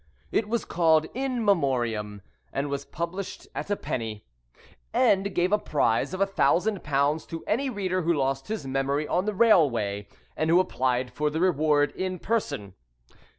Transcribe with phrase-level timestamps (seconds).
[0.31, 4.25] It was called In Memoriam, and was published at a penny,
[4.91, 9.07] and gave a prize of a thousand pounds to any reader who lost his memory
[9.07, 12.73] on the railway, and who applied for the reward in person.